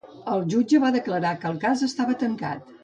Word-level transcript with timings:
El 0.35 0.39
jutge 0.53 0.79
va 0.85 0.91
declarar 0.95 1.37
que 1.45 1.51
el 1.53 1.63
cas 1.67 1.87
estava 1.93 2.21
tancat. 2.27 2.79